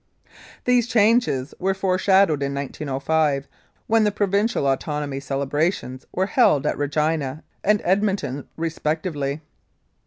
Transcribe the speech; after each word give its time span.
These 0.65 0.87
changes 0.87 1.53
were 1.59 1.75
foreshadowed 1.75 2.41
in 2.41 2.55
1905 2.55 3.47
when 3.85 4.03
the 4.03 4.11
provincial 4.11 4.65
autonomy 4.67 5.19
celebrations 5.19 6.07
were 6.11 6.25
held 6.25 6.65
at 6.65 6.75
Regina 6.79 7.43
and 7.63 7.83
Edmonton 7.85 8.47
respectively. 8.57 9.41